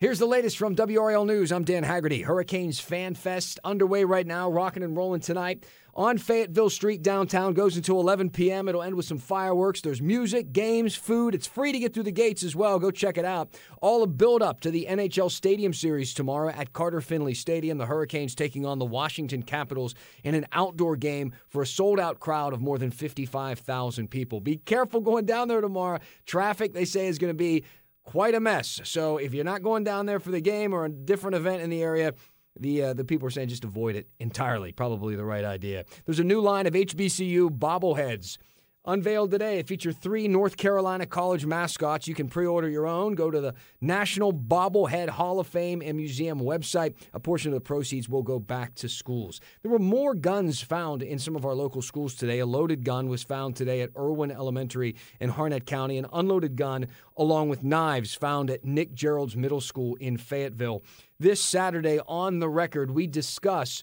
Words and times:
Here's 0.00 0.18
the 0.18 0.24
latest 0.24 0.56
from 0.56 0.74
WRAL 0.76 1.26
News. 1.26 1.52
I'm 1.52 1.62
Dan 1.62 1.82
Haggerty. 1.82 2.22
Hurricanes 2.22 2.80
Fan 2.80 3.14
Fest 3.14 3.60
underway 3.64 4.04
right 4.04 4.26
now, 4.26 4.50
rocking 4.50 4.82
and 4.82 4.96
rolling 4.96 5.20
tonight 5.20 5.66
on 5.94 6.16
Fayetteville 6.16 6.70
Street 6.70 7.02
downtown. 7.02 7.52
Goes 7.52 7.76
until 7.76 8.00
11 8.00 8.30
p.m. 8.30 8.66
It'll 8.66 8.80
end 8.80 8.94
with 8.94 9.04
some 9.04 9.18
fireworks. 9.18 9.82
There's 9.82 10.00
music, 10.00 10.54
games, 10.54 10.94
food. 10.94 11.34
It's 11.34 11.46
free 11.46 11.72
to 11.72 11.78
get 11.78 11.92
through 11.92 12.04
the 12.04 12.12
gates 12.12 12.42
as 12.42 12.56
well. 12.56 12.78
Go 12.78 12.90
check 12.90 13.18
it 13.18 13.26
out. 13.26 13.50
All 13.82 14.02
a 14.02 14.06
build 14.06 14.40
up 14.40 14.60
to 14.60 14.70
the 14.70 14.86
NHL 14.88 15.30
Stadium 15.30 15.74
Series 15.74 16.14
tomorrow 16.14 16.48
at 16.48 16.72
Carter 16.72 17.02
Finley 17.02 17.34
Stadium. 17.34 17.76
The 17.76 17.84
Hurricanes 17.84 18.34
taking 18.34 18.64
on 18.64 18.78
the 18.78 18.86
Washington 18.86 19.42
Capitals 19.42 19.94
in 20.24 20.34
an 20.34 20.46
outdoor 20.52 20.96
game 20.96 21.34
for 21.50 21.60
a 21.60 21.66
sold 21.66 22.00
out 22.00 22.20
crowd 22.20 22.54
of 22.54 22.62
more 22.62 22.78
than 22.78 22.90
55,000 22.90 24.08
people. 24.08 24.40
Be 24.40 24.56
careful 24.56 25.02
going 25.02 25.26
down 25.26 25.48
there 25.48 25.60
tomorrow. 25.60 25.98
Traffic, 26.24 26.72
they 26.72 26.86
say, 26.86 27.08
is 27.08 27.18
going 27.18 27.34
to 27.34 27.34
be 27.34 27.64
quite 28.10 28.34
a 28.34 28.40
mess. 28.40 28.80
So 28.82 29.18
if 29.18 29.32
you're 29.34 29.44
not 29.44 29.62
going 29.62 29.84
down 29.84 30.06
there 30.06 30.18
for 30.18 30.32
the 30.32 30.40
game 30.40 30.72
or 30.72 30.84
a 30.84 30.88
different 30.88 31.36
event 31.36 31.62
in 31.62 31.70
the 31.70 31.80
area, 31.80 32.12
the 32.58 32.82
uh, 32.82 32.92
the 32.92 33.04
people 33.04 33.28
are 33.28 33.30
saying 33.30 33.48
just 33.48 33.62
avoid 33.62 33.94
it 33.94 34.08
entirely. 34.18 34.72
Probably 34.72 35.14
the 35.14 35.24
right 35.24 35.44
idea. 35.44 35.84
There's 36.06 36.18
a 36.18 36.24
new 36.24 36.40
line 36.40 36.66
of 36.66 36.74
HBCU 36.74 37.56
bobbleheads 37.56 38.38
unveiled 38.84 39.30
today. 39.30 39.58
It 39.58 39.66
features 39.66 39.96
three 39.96 40.26
North 40.28 40.56
Carolina 40.56 41.06
college 41.06 41.44
mascots. 41.44 42.08
You 42.08 42.14
can 42.14 42.28
pre-order 42.28 42.68
your 42.68 42.86
own. 42.86 43.14
Go 43.14 43.30
to 43.30 43.40
the 43.40 43.54
National 43.80 44.32
Bobblehead 44.32 45.08
Hall 45.08 45.38
of 45.38 45.46
Fame 45.46 45.82
and 45.84 45.96
Museum 45.96 46.40
website. 46.40 46.94
A 47.12 47.20
portion 47.20 47.52
of 47.52 47.54
the 47.54 47.60
proceeds 47.60 48.08
will 48.08 48.22
go 48.22 48.38
back 48.38 48.74
to 48.76 48.88
schools. 48.88 49.40
There 49.62 49.70
were 49.70 49.78
more 49.78 50.14
guns 50.14 50.60
found 50.60 51.02
in 51.02 51.18
some 51.18 51.36
of 51.36 51.44
our 51.44 51.54
local 51.54 51.82
schools 51.82 52.14
today. 52.14 52.38
A 52.38 52.46
loaded 52.46 52.84
gun 52.84 53.08
was 53.08 53.22
found 53.22 53.56
today 53.56 53.82
at 53.82 53.90
Erwin 53.96 54.30
Elementary 54.30 54.96
in 55.20 55.30
Harnett 55.30 55.66
County. 55.66 55.98
An 55.98 56.06
unloaded 56.12 56.56
gun 56.56 56.86
along 57.16 57.50
with 57.50 57.62
knives 57.62 58.14
found 58.14 58.50
at 58.50 58.64
Nick 58.64 58.94
Jeralds 58.94 59.36
Middle 59.36 59.60
School 59.60 59.96
in 59.96 60.16
Fayetteville. 60.16 60.82
This 61.18 61.42
Saturday 61.42 62.00
on 62.08 62.38
the 62.38 62.48
record, 62.48 62.90
we 62.90 63.06
discuss 63.06 63.82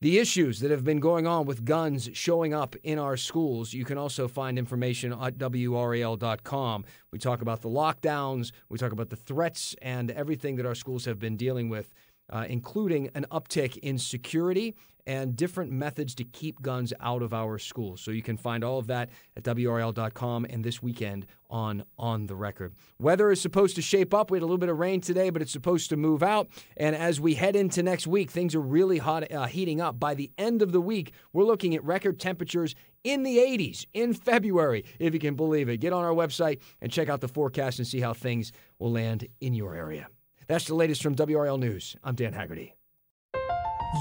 the 0.00 0.18
issues 0.18 0.60
that 0.60 0.70
have 0.70 0.84
been 0.84 1.00
going 1.00 1.26
on 1.26 1.46
with 1.46 1.64
guns 1.64 2.10
showing 2.12 2.52
up 2.52 2.76
in 2.82 2.98
our 2.98 3.16
schools. 3.16 3.72
You 3.72 3.84
can 3.84 3.96
also 3.96 4.28
find 4.28 4.58
information 4.58 5.12
at 5.12 5.38
WRAL.com. 5.38 6.84
We 7.12 7.18
talk 7.18 7.42
about 7.42 7.62
the 7.62 7.70
lockdowns, 7.70 8.52
we 8.68 8.78
talk 8.78 8.92
about 8.92 9.10
the 9.10 9.16
threats 9.16 9.74
and 9.80 10.10
everything 10.10 10.56
that 10.56 10.66
our 10.66 10.74
schools 10.74 11.04
have 11.06 11.18
been 11.18 11.36
dealing 11.36 11.68
with, 11.68 11.90
uh, 12.30 12.46
including 12.48 13.10
an 13.14 13.26
uptick 13.30 13.76
in 13.78 13.98
security 13.98 14.74
and 15.06 15.36
different 15.36 15.70
methods 15.70 16.14
to 16.14 16.24
keep 16.24 16.62
guns 16.62 16.92
out 17.00 17.22
of 17.22 17.34
our 17.34 17.58
schools. 17.58 18.00
So 18.00 18.10
you 18.10 18.22
can 18.22 18.36
find 18.36 18.64
all 18.64 18.78
of 18.78 18.86
that 18.86 19.10
at 19.36 19.42
WRAL.com 19.44 20.46
and 20.48 20.64
this 20.64 20.82
weekend 20.82 21.26
on 21.50 21.84
On 21.98 22.26
the 22.26 22.34
Record. 22.34 22.74
Weather 22.98 23.30
is 23.30 23.40
supposed 23.40 23.76
to 23.76 23.82
shape 23.82 24.14
up. 24.14 24.30
We 24.30 24.38
had 24.38 24.42
a 24.42 24.46
little 24.46 24.58
bit 24.58 24.68
of 24.68 24.78
rain 24.78 25.00
today, 25.00 25.30
but 25.30 25.42
it's 25.42 25.52
supposed 25.52 25.90
to 25.90 25.96
move 25.96 26.22
out. 26.22 26.48
And 26.76 26.96
as 26.96 27.20
we 27.20 27.34
head 27.34 27.54
into 27.54 27.82
next 27.82 28.06
week, 28.06 28.30
things 28.30 28.54
are 28.54 28.60
really 28.60 28.98
hot, 28.98 29.30
uh, 29.30 29.46
heating 29.46 29.80
up. 29.80 30.00
By 30.00 30.14
the 30.14 30.30
end 30.38 30.62
of 30.62 30.72
the 30.72 30.80
week, 30.80 31.12
we're 31.32 31.44
looking 31.44 31.74
at 31.74 31.84
record 31.84 32.18
temperatures 32.18 32.74
in 33.04 33.22
the 33.22 33.36
80s 33.36 33.86
in 33.92 34.14
February, 34.14 34.84
if 34.98 35.12
you 35.12 35.20
can 35.20 35.34
believe 35.34 35.68
it. 35.68 35.76
Get 35.76 35.92
on 35.92 36.04
our 36.04 36.14
website 36.14 36.60
and 36.80 36.90
check 36.90 37.08
out 37.08 37.20
the 37.20 37.28
forecast 37.28 37.78
and 37.78 37.86
see 37.86 38.00
how 38.00 38.14
things 38.14 38.52
will 38.78 38.92
land 38.92 39.28
in 39.40 39.52
your 39.52 39.74
area. 39.74 40.08
That's 40.46 40.66
the 40.66 40.74
latest 40.74 41.02
from 41.02 41.14
WRAL 41.14 41.58
News. 41.58 41.96
I'm 42.04 42.14
Dan 42.14 42.32
Haggerty. 42.32 42.74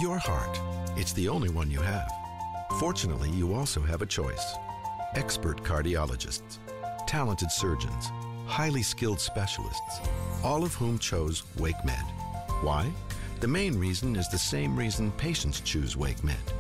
Your 0.02 0.18
heart. 0.18 0.60
It's 0.98 1.14
the 1.14 1.30
only 1.30 1.50
one 1.50 1.72
you 1.72 1.80
have. 1.80 2.12
Fortunately, 2.80 3.30
you 3.30 3.54
also 3.54 3.82
have 3.82 4.02
a 4.02 4.06
choice. 4.06 4.56
Expert 5.16 5.64
cardiologists, 5.64 6.58
talented 7.08 7.52
surgeons, 7.52 8.12
highly 8.46 8.84
skilled 8.84 9.20
specialists, 9.20 10.02
all 10.44 10.64
of 10.64 10.74
whom 10.74 10.98
chose 11.00 11.44
WakeMed. 11.58 12.10
Why? 12.62 12.92
The 13.40 13.48
main 13.48 13.78
reason 13.78 14.16
is 14.16 14.28
the 14.30 14.38
same 14.38 14.76
reason 14.76 15.12
patients 15.12 15.62
choose 15.62 15.96
WakeMed. 15.96 16.52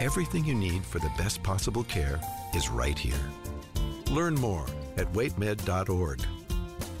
Everything 0.00 0.44
you 0.44 0.54
need 0.54 0.84
for 0.84 1.00
the 1.00 1.12
best 1.18 1.42
possible 1.42 1.84
care 1.84 2.20
is 2.54 2.70
right 2.70 2.98
here. 2.98 3.30
Learn 4.10 4.34
more 4.34 4.66
at 4.96 5.12
wakemed.org. 5.12 6.20